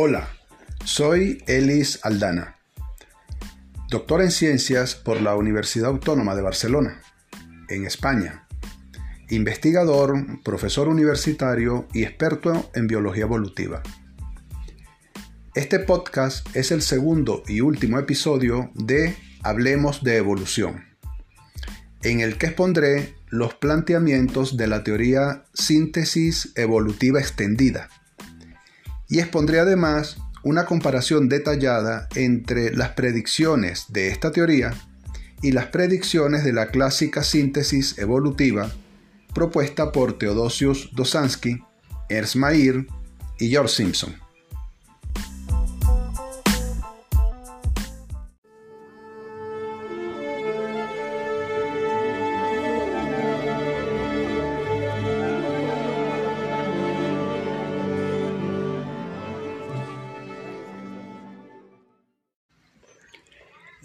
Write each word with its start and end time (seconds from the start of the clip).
Hola, 0.00 0.28
soy 0.84 1.42
Elis 1.48 1.98
Aldana, 2.04 2.56
doctor 3.90 4.22
en 4.22 4.30
ciencias 4.30 4.94
por 4.94 5.20
la 5.20 5.34
Universidad 5.34 5.88
Autónoma 5.88 6.36
de 6.36 6.42
Barcelona, 6.42 7.02
en 7.68 7.84
España, 7.84 8.46
investigador, 9.28 10.40
profesor 10.44 10.86
universitario 10.86 11.88
y 11.92 12.04
experto 12.04 12.70
en 12.76 12.86
biología 12.86 13.24
evolutiva. 13.24 13.82
Este 15.56 15.80
podcast 15.80 16.46
es 16.54 16.70
el 16.70 16.82
segundo 16.82 17.42
y 17.48 17.60
último 17.60 17.98
episodio 17.98 18.70
de 18.76 19.16
Hablemos 19.42 20.04
de 20.04 20.16
Evolución, 20.18 20.84
en 22.02 22.20
el 22.20 22.38
que 22.38 22.46
expondré 22.46 23.16
los 23.30 23.54
planteamientos 23.54 24.56
de 24.56 24.68
la 24.68 24.84
teoría 24.84 25.42
síntesis 25.54 26.52
evolutiva 26.54 27.18
extendida 27.18 27.88
y 29.08 29.20
expondré 29.20 29.60
además 29.60 30.18
una 30.42 30.66
comparación 30.66 31.28
detallada 31.28 32.08
entre 32.14 32.74
las 32.74 32.90
predicciones 32.90 33.86
de 33.88 34.08
esta 34.08 34.30
teoría 34.30 34.72
y 35.42 35.52
las 35.52 35.66
predicciones 35.66 36.44
de 36.44 36.52
la 36.52 36.68
clásica 36.68 37.22
síntesis 37.22 37.98
evolutiva 37.98 38.70
propuesta 39.34 39.92
por 39.92 40.18
Theodosius 40.18 40.90
Dosansky, 40.94 41.62
Ernst 42.08 42.36
Mayr 42.36 42.86
y 43.38 43.50
George 43.50 43.74
Simpson. 43.74 44.27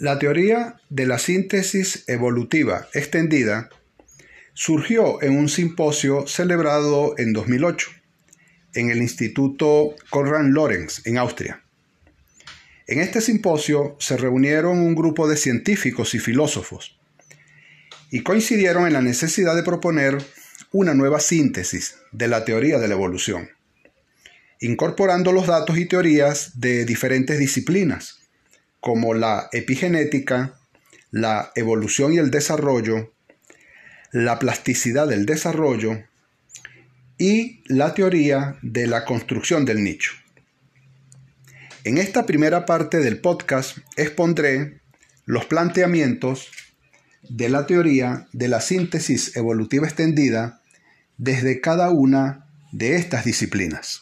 La 0.04 0.20
teoría 0.20 0.82
de 0.90 1.08
la 1.08 1.18
síntesis 1.18 2.04
evolutiva 2.08 2.90
extendida 2.94 3.70
surgió 4.54 5.24
en 5.24 5.38
un 5.38 5.48
simposio 5.48 6.28
celebrado 6.28 7.16
en 7.18 7.32
2008 7.32 7.90
en 8.74 8.90
el 8.90 8.98
Instituto 8.98 9.96
Konrad 10.10 10.44
Lorenz 10.48 11.08
en 11.08 11.18
Austria. 11.18 11.64
En 12.86 13.00
este 13.00 13.22
simposio 13.22 13.96
se 13.98 14.18
reunieron 14.18 14.78
un 14.80 14.94
grupo 14.94 15.26
de 15.26 15.38
científicos 15.38 16.14
y 16.16 16.20
filósofos 16.20 17.00
y 18.12 18.24
coincidieron 18.24 18.86
en 18.86 18.92
la 18.92 19.02
necesidad 19.02 19.56
de 19.56 19.64
proponer 19.64 20.18
una 20.74 20.94
nueva 20.94 21.22
síntesis 21.22 21.96
de 22.12 22.28
la 22.28 22.44
teoría 22.44 22.78
de 22.78 22.90
la 22.90 22.96
evolución, 22.96 23.52
incorporando 24.60 25.32
los 25.32 25.48
datos 25.48 25.78
y 25.78 25.86
teorías 25.86 26.60
de 26.60 26.84
diferentes 26.84 27.40
disciplinas 27.40 28.20
como 28.84 29.14
la 29.14 29.48
epigenética, 29.54 30.60
la 31.10 31.54
evolución 31.56 32.12
y 32.12 32.18
el 32.18 32.30
desarrollo, 32.32 33.14
la 34.12 34.40
plasticidad 34.40 35.08
del 35.08 35.26
desarrollo 35.26 36.04
y 37.18 37.64
la 37.74 37.94
teoría 37.94 38.58
de 38.62 38.88
la 38.88 39.06
construcción 39.06 39.64
del 39.64 39.86
nicho. 39.86 40.12
En 41.86 41.98
esta 41.98 42.26
primera 42.26 42.66
parte 42.66 42.98
del 43.00 43.22
podcast 43.22 43.78
expondré 43.96 44.82
los 45.26 45.46
planteamientos 45.46 46.52
de 47.22 47.48
la 47.48 47.66
teoría 47.66 48.28
de 48.34 48.50
la 48.50 48.60
síntesis 48.60 49.38
evolutiva 49.38 49.88
extendida 49.88 50.62
desde 51.18 51.62
cada 51.62 51.90
una 51.90 52.50
de 52.74 52.98
estas 52.98 53.24
disciplinas. 53.24 54.02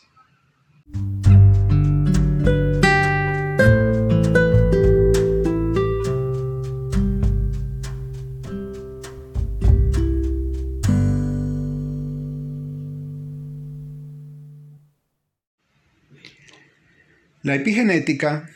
La 17.44 17.56
epigenética 17.56 18.50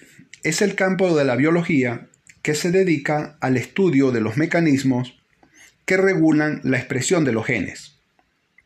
es 0.44 0.62
el 0.62 0.76
campo 0.76 1.18
de 1.18 1.26
la 1.26 1.36
biología 1.36 2.08
que 2.44 2.54
se 2.54 2.70
dedica 2.70 3.36
al 3.42 3.58
estudio 3.58 4.12
de 4.12 4.22
los 4.22 4.38
mecanismos 4.38 5.20
que 5.86 5.98
regulan 5.98 6.62
la 6.64 6.78
expresión 6.78 7.26
de 7.26 7.32
los 7.32 7.48
genes. 7.48 7.98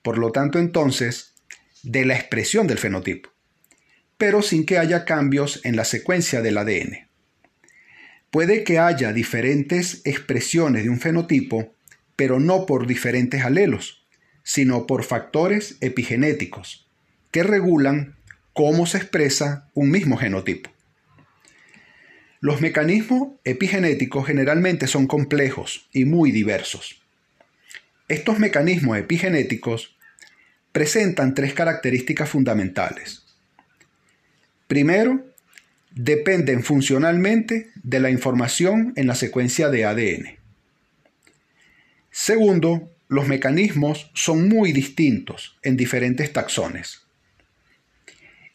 Por 0.02 0.18
lo 0.18 0.34
tanto, 0.34 0.60
entonces, 0.60 1.36
de 1.84 2.04
la 2.04 2.16
expresión 2.16 2.68
del 2.68 2.80
fenotipo, 2.80 3.30
pero 4.18 4.42
sin 4.42 4.66
que 4.66 4.78
haya 4.78 5.06
cambios 5.06 5.62
en 5.64 5.78
la 5.78 5.86
secuencia 5.86 6.42
del 6.42 6.58
ADN. 6.58 7.08
Puede 8.30 8.66
que 8.66 8.78
haya 8.78 9.14
diferentes 9.14 10.02
expresiones 10.04 10.84
de 10.84 10.90
un 10.90 11.00
fenotipo, 11.00 11.74
pero 12.18 12.42
no 12.42 12.66
por 12.66 12.88
diferentes 12.88 13.46
alelos, 13.46 14.06
sino 14.44 14.86
por 14.86 15.06
factores 15.06 15.78
epigenéticos, 15.80 16.90
que 17.32 17.44
regulan 17.44 18.19
cómo 18.60 18.86
se 18.86 18.98
expresa 18.98 19.70
un 19.74 19.90
mismo 19.90 20.18
genotipo. 20.18 20.70
Los 22.42 22.60
mecanismos 22.60 23.30
epigenéticos 23.46 24.28
generalmente 24.28 24.86
son 24.86 25.08
complejos 25.08 25.88
y 25.94 26.04
muy 26.04 26.34
diversos. 26.34 27.02
Estos 28.10 28.38
mecanismos 28.38 28.98
epigenéticos 28.98 29.96
presentan 30.74 31.36
tres 31.36 31.54
características 31.54 32.28
fundamentales. 32.28 33.24
Primero, 34.68 35.26
dependen 35.92 36.62
funcionalmente 36.62 37.70
de 37.82 38.02
la 38.02 38.10
información 38.10 38.92
en 38.98 39.08
la 39.08 39.16
secuencia 39.16 39.70
de 39.70 39.86
ADN. 39.86 40.38
Segundo, 42.12 42.92
los 43.08 43.26
mecanismos 43.26 44.12
son 44.16 44.50
muy 44.50 44.74
distintos 44.74 45.58
en 45.64 45.78
diferentes 45.78 46.34
taxones. 46.34 47.09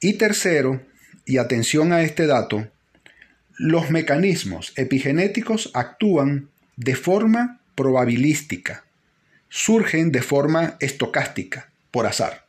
Y 0.04 0.18
tercero, 0.18 0.82
y 1.24 1.38
atención 1.38 1.94
a 1.94 2.02
este 2.02 2.26
dato, 2.26 2.70
los 3.56 3.88
mecanismos 3.88 4.74
epigenéticos 4.76 5.70
actúan 5.72 6.50
de 6.76 6.94
forma 6.94 7.62
probabilística, 7.74 8.84
surgen 9.48 10.12
de 10.12 10.20
forma 10.20 10.76
estocástica, 10.80 11.72
por 11.90 12.04
azar. 12.04 12.44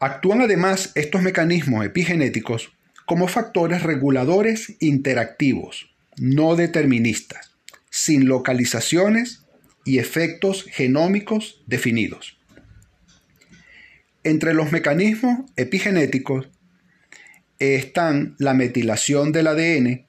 Actúan 0.00 0.40
además 0.40 0.90
estos 0.96 1.22
mecanismos 1.22 1.86
epigenéticos 1.86 2.72
como 3.06 3.28
factores 3.28 3.84
reguladores 3.84 4.74
interactivos, 4.80 5.94
no 6.16 6.56
deterministas, 6.56 7.52
sin 7.88 8.26
localizaciones 8.26 9.44
y 9.84 10.00
efectos 10.00 10.64
genómicos 10.64 11.62
definidos. 11.68 12.39
Entre 14.22 14.52
los 14.52 14.70
mecanismos 14.70 15.50
epigenéticos 15.56 16.48
están 17.58 18.36
la 18.38 18.52
metilación 18.52 19.32
del 19.32 19.46
ADN, 19.46 20.06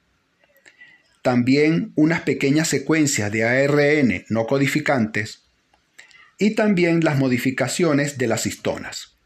también 1.22 1.92
unas 1.94 2.20
pequeñas 2.22 2.68
secuencias 2.68 3.32
de 3.32 3.44
ARN 3.44 4.24
no 4.28 4.46
codificantes 4.46 5.44
y 6.38 6.54
también 6.54 7.04
las 7.04 7.18
modificaciones 7.18 8.18
de 8.18 8.26
las 8.26 8.44
histonas. 8.44 9.16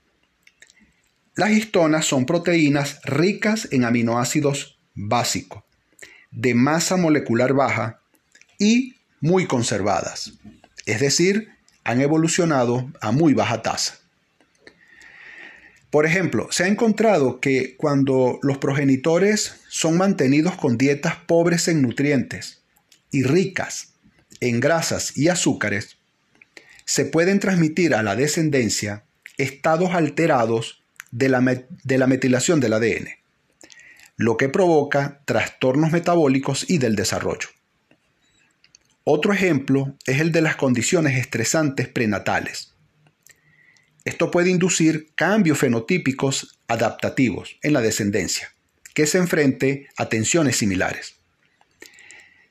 Las 1.34 1.50
histonas 1.50 2.06
son 2.06 2.24
proteínas 2.24 3.00
ricas 3.02 3.68
en 3.72 3.84
aminoácidos 3.84 4.78
básicos, 4.94 5.64
de 6.30 6.54
masa 6.54 6.96
molecular 6.96 7.54
baja 7.54 8.00
y 8.58 8.94
muy 9.20 9.46
conservadas, 9.46 10.34
es 10.84 11.00
decir, 11.00 11.48
han 11.82 12.00
evolucionado 12.00 12.92
a 13.00 13.10
muy 13.10 13.34
baja 13.34 13.62
tasa. 13.62 14.05
Por 15.90 16.04
ejemplo, 16.04 16.48
se 16.50 16.64
ha 16.64 16.68
encontrado 16.68 17.40
que 17.40 17.76
cuando 17.76 18.38
los 18.42 18.58
progenitores 18.58 19.60
son 19.68 19.96
mantenidos 19.96 20.56
con 20.56 20.76
dietas 20.76 21.16
pobres 21.26 21.68
en 21.68 21.80
nutrientes 21.82 22.62
y 23.10 23.22
ricas 23.22 23.94
en 24.40 24.60
grasas 24.60 25.16
y 25.16 25.28
azúcares, 25.28 25.96
se 26.84 27.04
pueden 27.04 27.40
transmitir 27.40 27.94
a 27.94 28.02
la 28.02 28.16
descendencia 28.16 29.04
estados 29.38 29.94
alterados 29.94 30.82
de 31.10 31.28
la, 31.28 31.40
metilación 32.06 32.60
del 32.60 32.74
ADN, 32.74 33.08
lo 34.16 34.36
que 34.36 34.48
provoca 34.48 35.22
trastornos 35.24 35.92
metabólicos 35.92 36.68
y 36.68 36.78
del 36.78 36.96
desarrollo. 36.96 37.48
Otro 39.04 39.32
ejemplo 39.32 39.96
es 40.04 40.20
el 40.20 40.32
de 40.32 40.42
las 40.42 40.56
condiciones 40.56 41.16
estresantes 41.16 41.88
prenatales 41.88 42.75
esto 44.06 44.30
puede 44.30 44.50
inducir 44.50 45.08
cambios 45.16 45.58
fenotípicos 45.58 46.60
adaptativos 46.68 47.58
en 47.60 47.72
la 47.72 47.80
descendencia, 47.80 48.52
que 48.94 49.04
se 49.04 49.18
enfrente 49.18 49.88
a 49.96 50.08
tensiones 50.08 50.56
similares. 50.56 51.16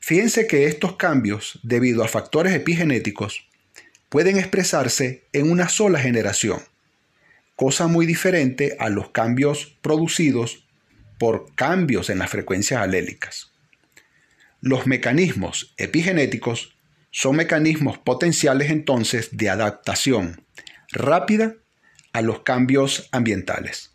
Fíjense 0.01 0.47
que 0.47 0.65
estos 0.65 0.97
cambios, 0.97 1.61
debido 1.63 2.03
a 2.03 2.09
factores 2.09 2.53
epigenéticos, 2.53 3.47
pueden 4.09 4.37
expresarse 4.37 5.27
en 5.31 5.49
una 5.49 5.69
sola 5.69 5.97
generación, 5.97 6.59
cosa 7.55 7.87
muy 7.87 8.05
diferente 8.05 8.75
a 8.77 8.89
los 8.89 9.11
cambios 9.11 9.77
producidos 9.81 10.67
por 11.17 11.55
cambios 11.55 12.09
en 12.09 12.19
las 12.19 12.29
frecuencias 12.29 12.81
alélicas. 12.81 13.53
Los 14.59 14.87
mecanismos 14.87 15.73
epigenéticos 15.77 16.75
son 17.11 17.37
mecanismos 17.37 17.97
potenciales 17.97 18.71
entonces 18.71 19.29
de 19.37 19.49
adaptación 19.49 20.43
rápida 20.95 21.55
a 22.13 22.21
los 22.21 22.39
cambios 22.39 23.07
ambientales. 23.11 23.91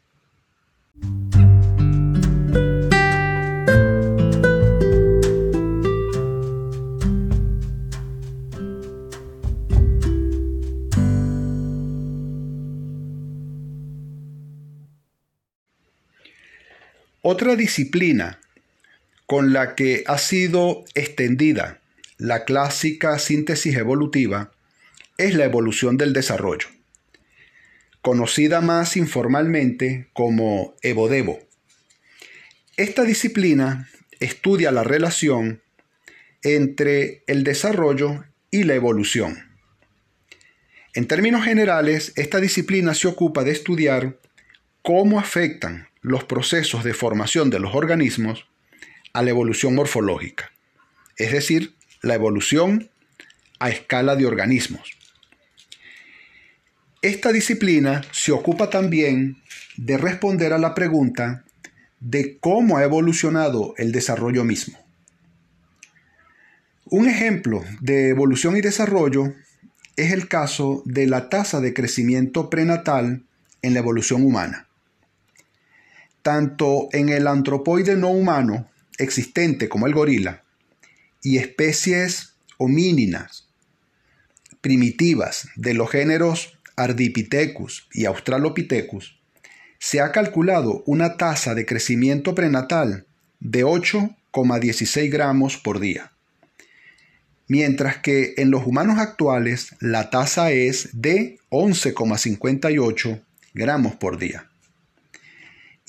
Otra 17.22 17.54
disciplina 17.54 18.40
con 19.26 19.52
la 19.52 19.74
que 19.74 20.04
ha 20.06 20.18
sido 20.18 20.84
extendida 20.94 21.80
la 22.18 22.44
clásica 22.44 23.18
síntesis 23.18 23.76
evolutiva 23.76 24.50
es 25.16 25.34
la 25.34 25.44
evolución 25.44 25.96
del 25.96 26.12
desarrollo, 26.12 26.68
conocida 28.02 28.60
más 28.60 28.96
informalmente 28.96 30.08
como 30.12 30.74
evodevo. 30.82 31.38
Esta 32.76 33.02
disciplina 33.02 33.88
estudia 34.20 34.70
la 34.70 34.84
relación 34.84 35.62
entre 36.42 37.22
el 37.26 37.44
desarrollo 37.44 38.24
y 38.50 38.62
la 38.64 38.74
evolución. 38.74 39.50
En 40.94 41.06
términos 41.06 41.44
generales, 41.44 42.12
esta 42.16 42.40
disciplina 42.40 42.94
se 42.94 43.06
ocupa 43.06 43.44
de 43.44 43.52
estudiar 43.52 44.18
cómo 44.82 45.20
afectan 45.20 45.88
los 46.00 46.24
procesos 46.24 46.82
de 46.82 46.94
formación 46.94 47.50
de 47.50 47.60
los 47.60 47.74
organismos 47.74 48.46
a 49.12 49.22
la 49.22 49.30
evolución 49.30 49.74
morfológica, 49.74 50.50
es 51.16 51.32
decir, 51.32 51.74
la 52.02 52.14
evolución 52.14 52.90
a 53.58 53.68
escala 53.68 54.16
de 54.16 54.26
organismos. 54.26 54.99
Esta 57.02 57.32
disciplina 57.32 58.02
se 58.12 58.32
ocupa 58.32 58.70
también 58.70 59.42
de 59.76 59.96
responder 59.96 60.52
a 60.52 60.58
la 60.58 60.74
pregunta 60.74 61.44
de 61.98 62.38
cómo 62.38 62.76
ha 62.76 62.84
evolucionado 62.84 63.74
el 63.76 63.92
desarrollo 63.92 64.44
mismo. 64.44 64.78
Un 66.86 67.08
ejemplo 67.08 67.62
de 67.80 68.08
evolución 68.08 68.56
y 68.56 68.60
desarrollo 68.60 69.34
es 69.96 70.12
el 70.12 70.28
caso 70.28 70.82
de 70.84 71.06
la 71.06 71.28
tasa 71.28 71.60
de 71.60 71.72
crecimiento 71.72 72.50
prenatal 72.50 73.24
en 73.62 73.74
la 73.74 73.80
evolución 73.80 74.24
humana 74.24 74.66
tanto 76.22 76.88
en 76.92 77.08
el 77.08 77.26
antropoide 77.26 77.96
no 77.96 78.10
humano 78.10 78.68
existente 78.98 79.68
como 79.68 79.86
el 79.86 79.94
gorila 79.94 80.44
y 81.22 81.38
especies 81.38 82.34
homíninas 82.58 83.48
primitivas 84.60 85.48
de 85.56 85.74
los 85.74 85.90
géneros 85.90 86.58
Ardipithecus 86.82 87.88
y 87.92 88.04
Australopithecus, 88.04 89.20
se 89.78 90.00
ha 90.00 90.12
calculado 90.12 90.82
una 90.86 91.16
tasa 91.16 91.54
de 91.54 91.66
crecimiento 91.66 92.34
prenatal 92.34 93.06
de 93.40 93.64
8,16 93.64 95.10
gramos 95.10 95.56
por 95.56 95.80
día, 95.80 96.12
mientras 97.48 97.98
que 97.98 98.34
en 98.36 98.50
los 98.50 98.66
humanos 98.66 98.98
actuales 98.98 99.74
la 99.80 100.10
tasa 100.10 100.52
es 100.52 100.90
de 100.92 101.38
11,58 101.50 103.22
gramos 103.54 103.94
por 103.96 104.18
día 104.18 104.50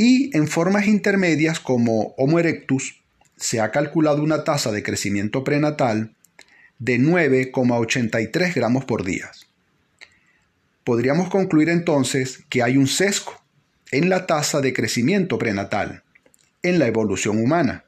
y 0.02 0.36
en 0.36 0.48
formas 0.48 0.88
intermedias 0.88 1.60
como 1.60 2.16
Homo 2.18 2.40
erectus 2.40 3.04
se 3.38 3.62
ha 3.62 3.70
calculado 3.70 4.24
una 4.24 4.44
tasa 4.44 4.72
de 4.72 4.82
crecimiento 4.82 5.44
prenatal 5.44 6.16
de 6.80 7.00
9,83 7.00 8.56
gramos 8.56 8.86
por 8.86 9.04
día. 9.04 9.30
Podríamos 10.84 11.30
concluir 11.30 11.70
entonces 11.70 12.44
que 12.50 12.64
hay 12.64 12.78
un 12.78 12.88
sesgo 12.88 13.34
en 13.92 14.10
la 14.10 14.26
tasa 14.26 14.62
de 14.62 14.74
crecimiento 14.74 15.38
prenatal 15.38 16.04
en 16.64 16.80
la 16.80 16.88
evolución 16.88 17.38
humana, 17.38 17.86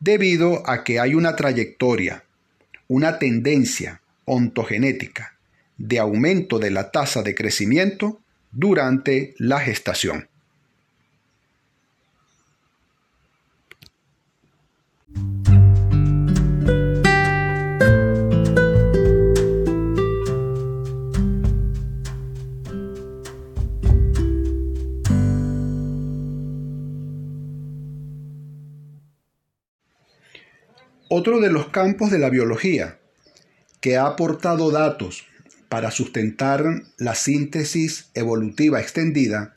debido 0.00 0.68
a 0.68 0.84
que 0.84 0.98
hay 1.00 1.14
una 1.14 1.36
trayectoria, 1.36 2.24
una 2.88 3.18
tendencia 3.18 4.00
ontogenética 4.24 5.36
de 5.76 5.98
aumento 5.98 6.58
de 6.58 6.70
la 6.70 6.90
tasa 6.90 7.22
de 7.22 7.34
crecimiento 7.34 8.20
durante 8.50 9.34
la 9.38 9.60
gestación. 9.60 10.29
Otro 31.12 31.40
de 31.40 31.50
los 31.50 31.70
campos 31.70 32.12
de 32.12 32.20
la 32.20 32.30
biología 32.30 33.00
que 33.80 33.96
ha 33.96 34.06
aportado 34.06 34.70
datos 34.70 35.26
para 35.68 35.90
sustentar 35.90 36.84
la 36.98 37.16
síntesis 37.16 38.10
evolutiva 38.14 38.80
extendida 38.80 39.56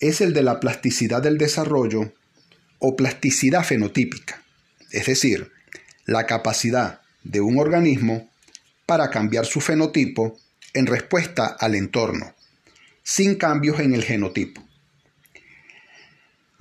es 0.00 0.20
el 0.20 0.34
de 0.34 0.42
la 0.42 0.60
plasticidad 0.60 1.22
del 1.22 1.38
desarrollo 1.38 2.12
o 2.78 2.94
plasticidad 2.94 3.64
fenotípica, 3.64 4.42
es 4.90 5.06
decir, 5.06 5.50
la 6.04 6.26
capacidad 6.26 7.00
de 7.24 7.40
un 7.40 7.58
organismo 7.58 8.28
para 8.84 9.08
cambiar 9.08 9.46
su 9.46 9.62
fenotipo 9.62 10.36
en 10.74 10.84
respuesta 10.84 11.46
al 11.46 11.74
entorno, 11.74 12.34
sin 13.02 13.36
cambios 13.36 13.80
en 13.80 13.94
el 13.94 14.04
genotipo. 14.04 14.62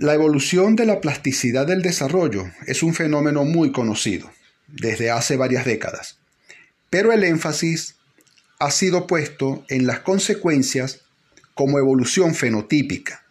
La 0.01 0.13
evolución 0.13 0.77
de 0.77 0.85
la 0.85 1.01
plasticidad 1.01 1.67
del 1.67 1.81
desarrollo 1.81 2.49
es 2.65 2.83
un 2.83 2.93
fenómeno 2.93 3.43
muy 3.43 3.73
conocido 3.73 4.31
desde 4.65 5.11
hace 5.11 5.35
varias 5.35 5.65
décadas, 5.65 6.19
pero 6.89 7.11
el 7.11 7.25
énfasis 7.25 7.95
ha 8.59 8.71
sido 8.71 9.07
puesto 9.07 9.65
en 9.68 9.87
las 9.87 9.99
consecuencias 9.99 11.01
como 11.53 11.79
evolución 11.79 12.33
fenotípica, 12.33 13.25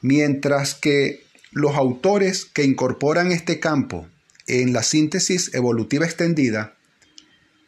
mientras 0.00 0.74
que 0.74 1.22
los 1.52 1.76
autores 1.76 2.44
que 2.44 2.64
incorporan 2.64 3.30
este 3.30 3.60
campo 3.60 4.08
en 4.48 4.72
la 4.72 4.82
síntesis 4.82 5.54
evolutiva 5.54 6.06
extendida 6.06 6.74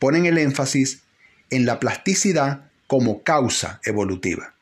ponen 0.00 0.26
el 0.26 0.38
énfasis 0.38 1.02
en 1.50 1.64
la 1.64 1.78
plasticidad 1.78 2.72
como 2.88 3.22
causa 3.22 3.80
evolutiva. 3.84 4.56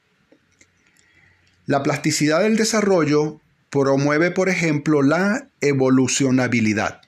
La 1.68 1.82
plasticidad 1.82 2.40
del 2.40 2.56
desarrollo 2.56 3.42
promueve, 3.68 4.30
por 4.30 4.48
ejemplo, 4.48 5.02
la 5.02 5.50
evolucionabilidad, 5.60 7.02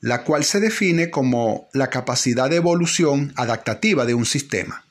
la 0.00 0.24
cual 0.24 0.42
se 0.42 0.58
define 0.58 1.10
como 1.10 1.68
la 1.72 1.88
capacidad 1.88 2.50
de 2.50 2.56
evolución 2.56 3.32
adaptativa 3.36 4.06
de 4.06 4.14
un 4.14 4.26
sistema. 4.26 4.84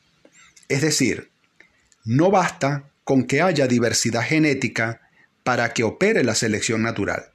Es 0.69 0.79
decir, 0.81 1.29
no 2.05 2.31
basta 2.31 2.89
con 3.03 3.25
que 3.25 3.41
haya 3.41 3.67
diversidad 3.67 4.24
genética 4.24 5.01
para 5.43 5.74
que 5.74 5.83
opere 5.83 6.24
la 6.24 6.33
selección 6.33 6.81
natural, 6.81 7.31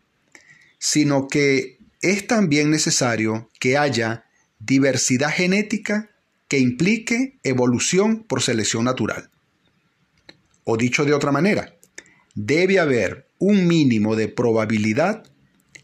sino 0.79 1.29
que 1.29 1.77
es 2.01 2.27
también 2.27 2.71
necesario 2.71 3.51
que 3.61 3.77
haya 3.77 4.25
diversidad 4.61 5.31
genética 5.31 6.09
que 6.49 6.59
implique 6.59 7.39
evolución 7.43 8.25
por 8.25 8.41
selección 8.41 8.85
natural. 8.85 9.29
O 10.65 10.77
dicho 10.77 11.05
de 11.05 11.13
otra 11.13 11.33
manera, 11.33 11.77
debe 12.35 12.79
haber 12.79 13.29
un 13.39 13.67
mínimo 13.67 14.17
de 14.17 14.29
probabilidad 14.29 15.25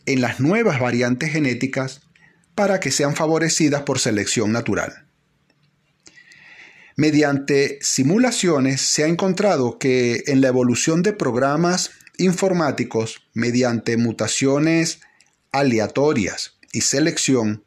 en 0.06 0.20
las 0.20 0.40
nuevas 0.40 0.80
variantes 0.80 1.32
genéticas 1.32 2.02
para 2.54 2.80
que 2.80 2.90
sean 2.90 3.14
favorecidas 3.14 3.82
por 3.82 3.99
selección 3.99 4.52
natural. 4.52 5.06
Mediante 6.96 7.78
simulaciones 7.80 8.80
se 8.80 9.04
ha 9.04 9.06
encontrado 9.06 9.78
que 9.78 10.25
en 10.26 10.40
la 10.40 10.49
evolución 10.49 11.02
de 11.02 11.12
programas 11.12 11.92
informáticos 12.18 13.22
mediante 13.32 13.96
mutaciones 13.96 15.00
aleatorias 15.52 16.58
y 16.72 16.82
selección, 16.82 17.64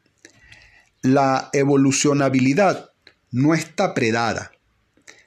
la 1.02 1.50
evolucionabilidad 1.52 2.90
no 3.30 3.54
está 3.54 3.94
predada 3.94 4.53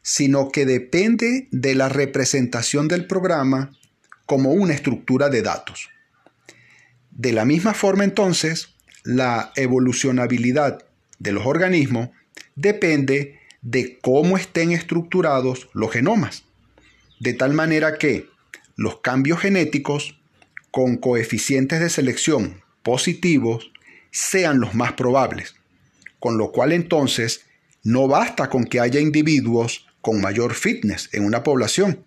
sino 0.09 0.51
que 0.53 0.65
depende 0.65 1.49
de 1.51 1.75
la 1.75 1.89
representación 1.89 2.87
del 2.87 3.07
programa 3.07 3.73
como 4.25 4.53
una 4.53 4.73
estructura 4.73 5.27
de 5.27 5.41
datos. 5.41 5.89
De 7.11 7.33
la 7.33 7.43
misma 7.43 7.73
forma 7.73 8.05
entonces, 8.05 8.69
la 9.03 9.51
evolucionabilidad 9.57 10.85
de 11.19 11.33
los 11.33 11.45
organismos 11.45 12.11
depende 12.55 13.41
de 13.61 13.99
cómo 13.99 14.37
estén 14.37 14.71
estructurados 14.71 15.67
los 15.73 15.91
genomas. 15.91 16.45
de 17.19 17.33
tal 17.33 17.53
manera 17.53 17.97
que 17.97 18.29
los 18.77 19.01
cambios 19.01 19.39
genéticos 19.39 20.21
con 20.71 20.95
coeficientes 20.95 21.81
de 21.81 21.89
selección 21.89 22.61
positivos 22.81 23.71
sean 24.11 24.61
los 24.61 24.73
más 24.73 24.93
probables, 24.93 25.55
con 26.19 26.37
lo 26.37 26.53
cual 26.53 26.71
entonces 26.71 27.45
no 27.83 28.07
basta 28.07 28.49
con 28.49 28.63
que 28.63 28.79
haya 28.79 28.99
individuos 29.01 29.86
con 30.01 30.21
mayor 30.21 30.53
fitness 30.53 31.09
en 31.13 31.25
una 31.25 31.43
población, 31.43 32.05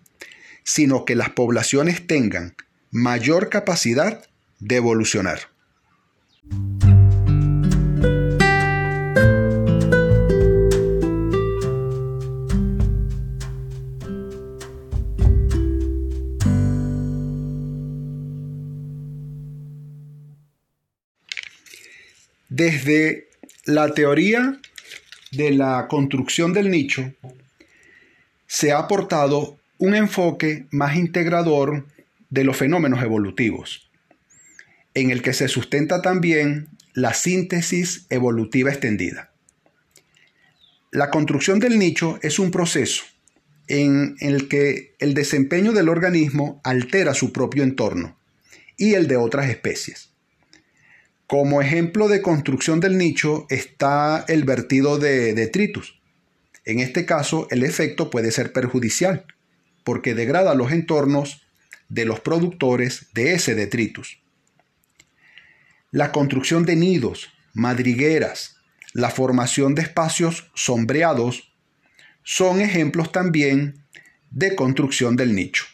sino 0.63 1.05
que 1.05 1.15
las 1.15 1.29
poblaciones 1.29 2.07
tengan 2.07 2.55
mayor 2.91 3.49
capacidad 3.49 4.25
de 4.59 4.75
evolucionar. 4.75 5.39
Desde 22.49 23.29
la 23.65 23.93
teoría 23.93 24.59
de 25.31 25.51
la 25.51 25.87
construcción 25.87 26.53
del 26.53 26.69
nicho, 26.69 27.11
se 28.51 28.73
ha 28.73 28.79
aportado 28.79 29.57
un 29.77 29.95
enfoque 29.95 30.65
más 30.71 30.97
integrador 30.97 31.87
de 32.29 32.43
los 32.43 32.57
fenómenos 32.57 33.01
evolutivos, 33.01 33.89
en 34.93 35.09
el 35.09 35.21
que 35.21 35.31
se 35.31 35.47
sustenta 35.47 36.01
también 36.01 36.67
la 36.93 37.13
síntesis 37.13 38.07
evolutiva 38.09 38.69
extendida. 38.69 39.31
La 40.91 41.11
construcción 41.11 41.61
del 41.61 41.79
nicho 41.79 42.19
es 42.23 42.39
un 42.39 42.51
proceso 42.51 43.05
en 43.67 44.17
el 44.19 44.49
que 44.49 44.95
el 44.99 45.13
desempeño 45.13 45.71
del 45.71 45.87
organismo 45.87 46.59
altera 46.65 47.13
su 47.13 47.31
propio 47.31 47.63
entorno 47.63 48.17
y 48.75 48.95
el 48.95 49.07
de 49.07 49.15
otras 49.15 49.49
especies. 49.49 50.09
Como 51.25 51.61
ejemplo 51.61 52.09
de 52.09 52.21
construcción 52.21 52.81
del 52.81 52.97
nicho 52.97 53.45
está 53.49 54.25
el 54.27 54.43
vertido 54.43 54.97
de 54.97 55.33
detritus. 55.33 56.00
En 56.65 56.79
este 56.79 57.05
caso, 57.05 57.47
el 57.49 57.63
efecto 57.63 58.09
puede 58.09 58.31
ser 58.31 58.53
perjudicial, 58.53 59.25
porque 59.83 60.13
degrada 60.13 60.55
los 60.55 60.71
entornos 60.71 61.41
de 61.89 62.05
los 62.05 62.19
productores 62.19 63.07
de 63.13 63.33
ese 63.33 63.55
detritus. 63.55 64.21
La 65.91 66.11
construcción 66.11 66.65
de 66.65 66.75
nidos, 66.75 67.29
madrigueras, 67.53 68.57
la 68.93 69.09
formación 69.09 69.75
de 69.75 69.81
espacios 69.81 70.51
sombreados 70.53 71.53
son 72.23 72.61
ejemplos 72.61 73.11
también 73.11 73.83
de 74.29 74.55
construcción 74.55 75.15
del 75.15 75.35
nicho. 75.35 75.65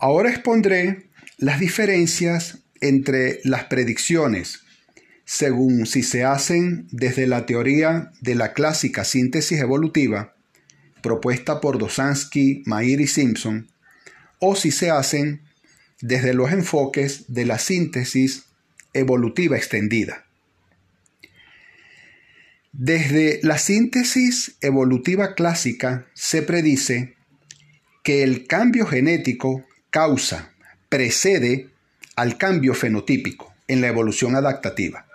Ahora 0.00 0.30
expondré 0.30 1.10
las 1.38 1.58
diferencias 1.58 2.60
entre 2.80 3.40
las 3.42 3.64
predicciones, 3.64 4.60
según 5.24 5.86
si 5.86 6.02
se 6.02 6.24
hacen 6.24 6.86
desde 6.92 7.26
la 7.26 7.46
teoría 7.46 8.12
de 8.20 8.36
la 8.36 8.52
clásica 8.52 9.04
síntesis 9.04 9.60
evolutiva, 9.60 10.36
propuesta 11.02 11.60
por 11.60 11.78
Dosansky, 11.78 12.62
Mair 12.64 13.00
y 13.00 13.08
Simpson, 13.08 13.68
o 14.38 14.54
si 14.54 14.70
se 14.70 14.90
hacen 14.90 15.42
desde 16.00 16.32
los 16.32 16.52
enfoques 16.52 17.24
de 17.28 17.44
la 17.44 17.58
síntesis 17.58 18.44
evolutiva 18.92 19.56
extendida. 19.56 20.26
Desde 22.72 23.40
la 23.42 23.58
síntesis 23.58 24.56
evolutiva 24.60 25.34
clásica 25.34 26.06
se 26.14 26.42
predice 26.42 27.16
que 28.04 28.22
el 28.22 28.46
cambio 28.46 28.86
genético 28.86 29.67
causa, 29.90 30.52
precede 30.88 31.68
al 32.16 32.36
cambio 32.38 32.74
fenotípico 32.74 33.54
en 33.68 33.80
la 33.80 33.88
evolución 33.88 34.34
adaptativa, 34.34 35.06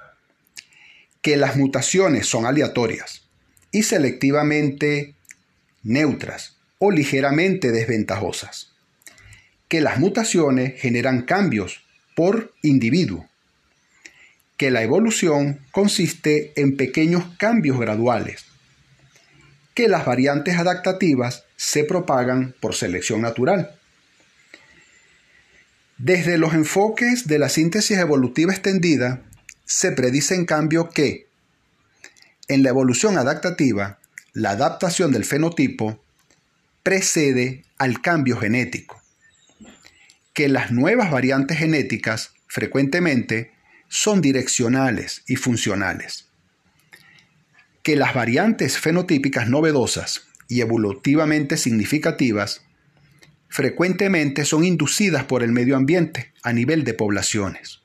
que 1.21 1.37
las 1.37 1.55
mutaciones 1.55 2.27
son 2.27 2.45
aleatorias 2.45 3.23
y 3.71 3.83
selectivamente 3.83 5.15
neutras 5.83 6.55
o 6.79 6.91
ligeramente 6.91 7.71
desventajosas, 7.71 8.71
que 9.67 9.81
las 9.81 9.99
mutaciones 9.99 10.79
generan 10.79 11.23
cambios 11.23 11.83
por 12.15 12.53
individuo, 12.61 13.27
que 14.57 14.69
la 14.69 14.83
evolución 14.83 15.59
consiste 15.71 16.53
en 16.55 16.77
pequeños 16.77 17.25
cambios 17.37 17.79
graduales, 17.79 18.45
que 19.73 19.87
las 19.87 20.05
variantes 20.05 20.57
adaptativas 20.57 21.45
se 21.55 21.83
propagan 21.83 22.53
por 22.59 22.75
selección 22.75 23.21
natural, 23.21 23.79
desde 25.97 26.37
los 26.37 26.53
enfoques 26.53 27.27
de 27.27 27.39
la 27.39 27.49
síntesis 27.49 27.97
evolutiva 27.97 28.51
extendida, 28.51 29.23
se 29.65 29.91
predice 29.91 30.35
en 30.35 30.45
cambio 30.45 30.89
que 30.89 31.27
en 32.47 32.63
la 32.63 32.69
evolución 32.69 33.17
adaptativa, 33.17 33.99
la 34.33 34.51
adaptación 34.51 35.11
del 35.11 35.25
fenotipo 35.25 36.03
precede 36.81 37.63
al 37.77 38.01
cambio 38.01 38.37
genético, 38.37 39.01
que 40.33 40.49
las 40.49 40.71
nuevas 40.71 41.11
variantes 41.11 41.57
genéticas 41.57 42.33
frecuentemente 42.47 43.51
son 43.87 44.21
direccionales 44.21 45.23
y 45.27 45.37
funcionales, 45.37 46.27
que 47.83 47.95
las 47.95 48.13
variantes 48.13 48.77
fenotípicas 48.77 49.47
novedosas 49.47 50.23
y 50.47 50.61
evolutivamente 50.61 51.57
significativas 51.57 52.61
frecuentemente 53.53 54.45
son 54.45 54.63
inducidas 54.63 55.25
por 55.25 55.43
el 55.43 55.51
medio 55.51 55.77
ambiente 55.77 56.33
a 56.41 56.53
nivel 56.53 56.83
de 56.83 56.95
poblaciones, 56.95 57.81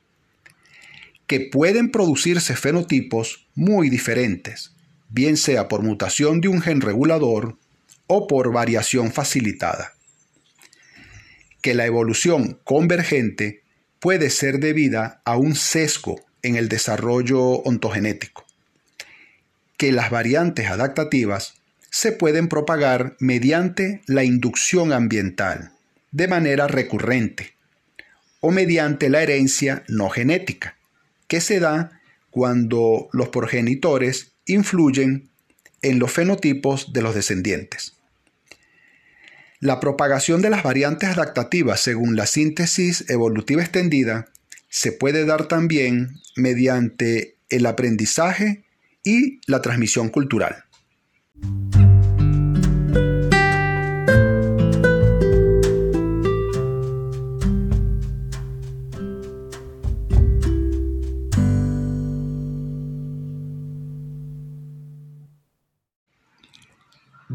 que 1.27 1.41
pueden 1.41 1.91
producirse 1.91 2.55
fenotipos 2.55 3.45
muy 3.53 3.91
diferentes, 3.91 4.73
bien 5.09 5.37
sea 5.37 5.67
por 5.67 5.83
mutación 5.83 6.41
de 6.41 6.47
un 6.47 6.63
gen 6.63 6.81
regulador 6.81 7.55
o 8.07 8.25
por 8.25 8.51
variación 8.51 9.11
facilitada, 9.13 9.93
que 11.61 11.75
la 11.75 11.85
evolución 11.85 12.59
convergente 12.63 13.61
puede 13.99 14.31
ser 14.31 14.59
debida 14.59 15.21
a 15.23 15.37
un 15.37 15.53
sesgo 15.53 16.19
en 16.41 16.55
el 16.55 16.67
desarrollo 16.67 17.41
ontogenético, 17.41 18.43
que 19.77 19.91
las 19.91 20.09
variantes 20.09 20.65
adaptativas 20.65 21.58
se 21.89 22.11
pueden 22.11 22.47
propagar 22.47 23.15
mediante 23.19 24.01
la 24.05 24.23
inducción 24.23 24.93
ambiental 24.93 25.71
de 26.11 26.27
manera 26.27 26.67
recurrente 26.67 27.53
o 28.41 28.51
mediante 28.51 29.09
la 29.09 29.21
herencia 29.21 29.83
no 29.87 30.09
genética, 30.09 30.77
que 31.27 31.41
se 31.41 31.59
da 31.59 31.99
cuando 32.29 33.09
los 33.11 33.29
progenitores 33.29 34.31
influyen 34.45 35.29
en 35.81 35.99
los 35.99 36.11
fenotipos 36.11 36.93
de 36.93 37.01
los 37.01 37.15
descendientes. 37.15 37.93
La 39.59 39.79
propagación 39.79 40.41
de 40.41 40.49
las 40.49 40.63
variantes 40.63 41.09
adaptativas 41.09 41.81
según 41.81 42.15
la 42.15 42.25
síntesis 42.25 43.09
evolutiva 43.09 43.61
extendida 43.61 44.29
se 44.69 44.91
puede 44.91 45.25
dar 45.25 45.47
también 45.47 46.19
mediante 46.35 47.35
el 47.49 47.65
aprendizaje 47.65 48.63
y 49.03 49.41
la 49.47 49.61
transmisión 49.61 50.09
cultural. 50.09 50.63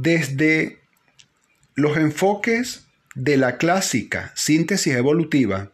Desde 0.05 0.81
los 1.75 1.97
enfoques 1.97 2.85
de 3.15 3.39
la 3.39 3.57
clásica 3.57 4.33
síntesis 4.37 4.95
evolutiva, 4.95 5.73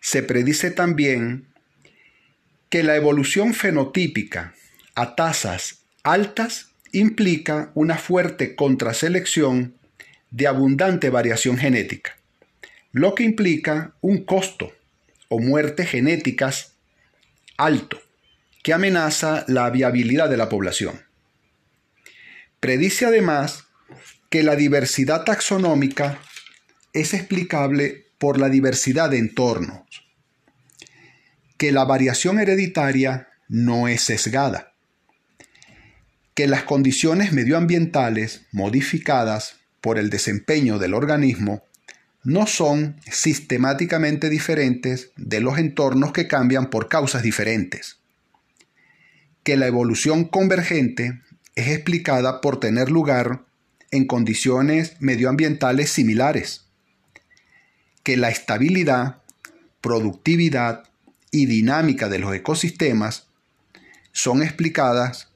se 0.00 0.24
predice 0.24 0.72
también 0.72 1.46
que 2.70 2.82
la 2.82 2.96
evolución 2.96 3.54
fenotípica 3.54 4.52
a 4.96 5.14
tasas 5.14 5.84
altas 6.02 6.72
implica 6.90 7.70
una 7.74 7.98
fuerte 7.98 8.56
contraselección 8.56 9.76
de 10.32 10.48
abundante 10.48 11.08
variación 11.08 11.56
genética, 11.56 12.16
lo 12.90 13.14
que 13.14 13.22
implica 13.22 13.94
un 14.00 14.24
costo 14.24 14.72
o 15.28 15.38
muerte 15.38 15.86
genéticas 15.86 16.74
alto 17.56 18.02
que 18.64 18.72
amenaza 18.72 19.44
la 19.46 19.70
viabilidad 19.70 20.28
de 20.28 20.36
la 20.36 20.48
población. 20.48 21.05
Predice 22.66 23.06
además 23.06 23.66
que 24.28 24.42
la 24.42 24.56
diversidad 24.56 25.22
taxonómica 25.22 26.18
es 26.92 27.14
explicable 27.14 28.08
por 28.18 28.40
la 28.40 28.48
diversidad 28.48 29.08
de 29.08 29.18
entornos, 29.18 29.84
que 31.58 31.70
la 31.70 31.84
variación 31.84 32.40
hereditaria 32.40 33.28
no 33.46 33.86
es 33.86 34.00
sesgada, 34.00 34.72
que 36.34 36.48
las 36.48 36.64
condiciones 36.64 37.32
medioambientales 37.32 38.46
modificadas 38.50 39.58
por 39.80 39.96
el 39.96 40.10
desempeño 40.10 40.80
del 40.80 40.94
organismo 40.94 41.62
no 42.24 42.48
son 42.48 43.00
sistemáticamente 43.08 44.28
diferentes 44.28 45.12
de 45.14 45.38
los 45.38 45.58
entornos 45.58 46.10
que 46.10 46.26
cambian 46.26 46.68
por 46.68 46.88
causas 46.88 47.22
diferentes, 47.22 47.98
que 49.44 49.56
la 49.56 49.68
evolución 49.68 50.24
convergente 50.24 51.20
es 51.56 51.68
explicada 51.68 52.40
por 52.40 52.60
tener 52.60 52.90
lugar 52.90 53.44
en 53.90 54.06
condiciones 54.06 54.96
medioambientales 55.00 55.90
similares, 55.90 56.66
que 58.02 58.16
la 58.16 58.28
estabilidad, 58.28 59.22
productividad 59.80 60.84
y 61.30 61.46
dinámica 61.46 62.08
de 62.08 62.18
los 62.18 62.34
ecosistemas 62.34 63.26
son 64.12 64.42
explicadas 64.42 65.32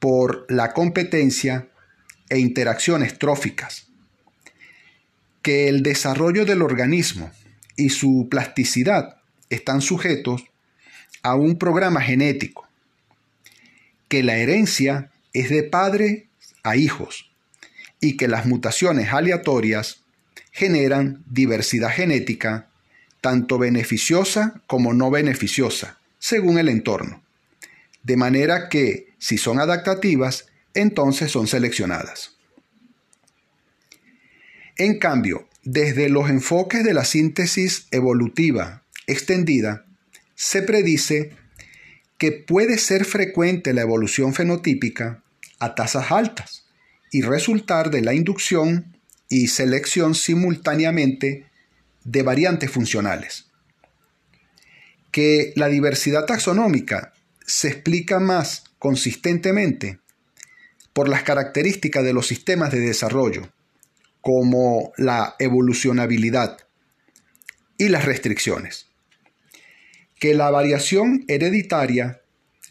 por 0.00 0.46
la 0.48 0.72
competencia 0.72 1.68
e 2.28 2.38
interacciones 2.38 3.18
tróficas, 3.18 3.86
que 5.42 5.68
el 5.68 5.82
desarrollo 5.82 6.44
del 6.44 6.62
organismo 6.62 7.30
y 7.76 7.90
su 7.90 8.26
plasticidad 8.28 9.18
están 9.48 9.80
sujetos 9.80 10.44
a 11.22 11.36
un 11.36 11.56
programa 11.56 12.00
genético, 12.00 12.66
que 14.08 14.24
la 14.24 14.36
herencia 14.36 15.11
es 15.32 15.50
de 15.50 15.62
padre 15.62 16.28
a 16.62 16.76
hijos 16.76 17.30
y 18.00 18.16
que 18.16 18.28
las 18.28 18.46
mutaciones 18.46 19.12
aleatorias 19.12 20.02
generan 20.50 21.24
diversidad 21.30 21.90
genética, 21.90 22.68
tanto 23.20 23.58
beneficiosa 23.58 24.60
como 24.66 24.92
no 24.92 25.10
beneficiosa, 25.10 25.98
según 26.18 26.58
el 26.58 26.68
entorno. 26.68 27.22
De 28.02 28.16
manera 28.16 28.68
que, 28.68 29.12
si 29.18 29.38
son 29.38 29.60
adaptativas, 29.60 30.48
entonces 30.74 31.30
son 31.30 31.46
seleccionadas. 31.46 32.36
En 34.76 34.98
cambio, 34.98 35.48
desde 35.62 36.08
los 36.08 36.28
enfoques 36.28 36.82
de 36.82 36.94
la 36.94 37.04
síntesis 37.04 37.86
evolutiva 37.92 38.82
extendida, 39.06 39.86
se 40.34 40.62
predice 40.62 41.30
que 42.18 42.32
puede 42.32 42.78
ser 42.78 43.04
frecuente 43.04 43.72
la 43.72 43.82
evolución 43.82 44.34
fenotípica 44.34 45.21
a 45.62 45.76
tasas 45.76 46.10
altas 46.10 46.66
y 47.12 47.22
resultar 47.22 47.90
de 47.90 48.02
la 48.02 48.14
inducción 48.14 48.98
y 49.28 49.46
selección 49.46 50.16
simultáneamente 50.16 51.46
de 52.02 52.22
variantes 52.22 52.70
funcionales. 52.70 53.46
Que 55.12 55.52
la 55.54 55.68
diversidad 55.68 56.26
taxonómica 56.26 57.12
se 57.46 57.68
explica 57.68 58.18
más 58.18 58.64
consistentemente 58.80 60.00
por 60.92 61.08
las 61.08 61.22
características 61.22 62.02
de 62.02 62.12
los 62.12 62.26
sistemas 62.26 62.72
de 62.72 62.80
desarrollo, 62.80 63.52
como 64.20 64.92
la 64.96 65.36
evolucionabilidad 65.38 66.58
y 67.78 67.88
las 67.88 68.04
restricciones. 68.04 68.88
Que 70.18 70.34
la 70.34 70.50
variación 70.50 71.24
hereditaria 71.28 72.22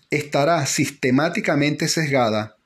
estará 0.10 0.66
sistemáticamente 0.66 1.88
sesgada 1.88 2.58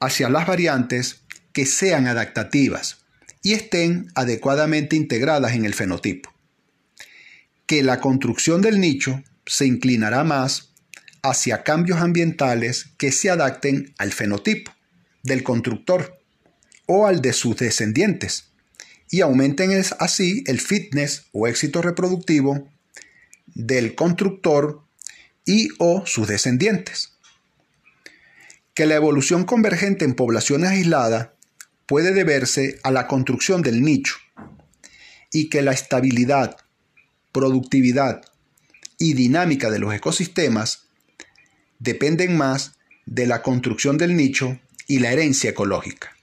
hacia 0.00 0.28
las 0.28 0.46
variantes 0.46 1.22
que 1.52 1.66
sean 1.66 2.06
adaptativas 2.06 2.98
y 3.42 3.52
estén 3.54 4.10
adecuadamente 4.14 4.96
integradas 4.96 5.52
en 5.54 5.64
el 5.64 5.74
fenotipo. 5.74 6.32
Que 7.66 7.82
la 7.82 8.00
construcción 8.00 8.62
del 8.62 8.80
nicho 8.80 9.22
se 9.46 9.66
inclinará 9.66 10.24
más 10.24 10.70
hacia 11.22 11.62
cambios 11.64 12.00
ambientales 12.00 12.90
que 12.96 13.12
se 13.12 13.30
adapten 13.30 13.94
al 13.98 14.12
fenotipo 14.12 14.72
del 15.22 15.42
constructor 15.42 16.20
o 16.86 17.06
al 17.06 17.20
de 17.20 17.32
sus 17.32 17.56
descendientes 17.56 18.50
y 19.10 19.20
aumenten 19.20 19.70
así 19.98 20.44
el 20.46 20.60
fitness 20.60 21.26
o 21.32 21.46
éxito 21.46 21.82
reproductivo 21.82 22.68
del 23.46 23.94
constructor 23.94 24.82
y 25.44 25.68
o 25.78 26.06
sus 26.06 26.28
descendientes 26.28 27.17
que 28.78 28.86
la 28.86 28.94
evolución 28.94 29.42
convergente 29.42 30.04
en 30.04 30.14
poblaciones 30.14 30.70
aisladas 30.70 31.30
puede 31.86 32.12
deberse 32.12 32.78
a 32.84 32.92
la 32.92 33.08
construcción 33.08 33.60
del 33.60 33.82
nicho 33.82 34.14
y 35.32 35.50
que 35.50 35.62
la 35.62 35.72
estabilidad, 35.72 36.56
productividad 37.32 38.22
y 38.96 39.14
dinámica 39.14 39.68
de 39.68 39.80
los 39.80 39.92
ecosistemas 39.92 40.84
dependen 41.80 42.36
más 42.36 42.76
de 43.04 43.26
la 43.26 43.42
construcción 43.42 43.98
del 43.98 44.14
nicho 44.14 44.60
y 44.86 45.00
la 45.00 45.10
herencia 45.10 45.50
ecológica. 45.50 46.16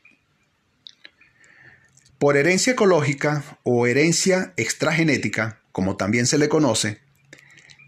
Por 2.20 2.38
herencia 2.38 2.72
ecológica 2.72 3.44
o 3.64 3.86
herencia 3.86 4.54
extragenética, 4.56 5.60
como 5.74 5.98
también 5.98 6.26
se 6.26 6.38
le 6.38 6.48
conoce, 6.48 7.02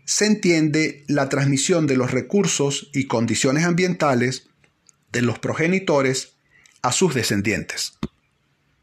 se 0.03 0.25
entiende 0.25 1.05
la 1.07 1.29
transmisión 1.29 1.87
de 1.87 1.95
los 1.95 2.11
recursos 2.11 2.89
y 2.93 3.07
condiciones 3.07 3.63
ambientales 3.63 4.47
de 5.11 5.21
los 5.21 5.39
progenitores 5.39 6.37
a 6.81 6.91
sus 6.91 7.13
descendientes. 7.13 7.97